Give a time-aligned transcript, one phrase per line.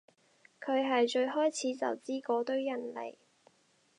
[0.59, 3.15] 佢係最開始就知嗰堆人嚟